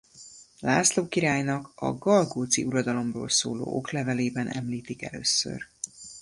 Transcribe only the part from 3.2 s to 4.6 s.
szóló oklevelében